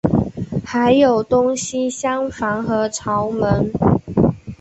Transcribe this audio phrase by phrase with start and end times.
[0.65, 3.71] 还有东西厢房和朝门。